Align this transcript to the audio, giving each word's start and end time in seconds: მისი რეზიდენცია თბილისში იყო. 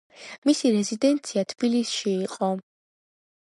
მისი 0.49 0.71
რეზიდენცია 0.75 1.43
თბილისში 1.53 2.17
იყო. 2.25 2.53